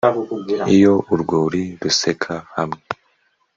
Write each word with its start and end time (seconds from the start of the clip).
iyo 0.75 0.93
urwuri 1.13 1.61
ruseka 1.81 2.33
hamwe 2.55 2.81